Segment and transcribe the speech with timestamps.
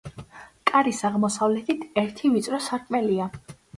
[0.69, 3.29] კარის აღმოსავლეთით ერთი ვიწრო სარკმელია.